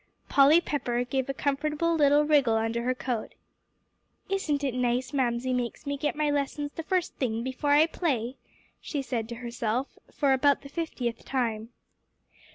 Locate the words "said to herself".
9.03-9.99